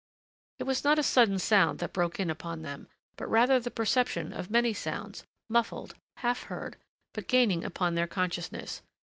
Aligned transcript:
It 0.57 0.63
was 0.63 0.83
not 0.83 0.97
a 0.97 1.03
sudden 1.03 1.37
sound 1.37 1.77
that 1.77 1.93
broke 1.93 2.19
in 2.19 2.31
upon 2.31 2.63
them 2.63 2.87
but 3.17 3.29
rather 3.29 3.59
the 3.59 3.69
perception 3.69 4.33
of 4.33 4.49
many 4.49 4.73
sounds, 4.73 5.27
muffled, 5.47 5.93
half 6.17 6.41
heard, 6.45 6.77
but 7.13 7.27
gaining 7.27 7.63
upon 7.63 7.93
their 7.93 8.07
consciousness. 8.07 8.81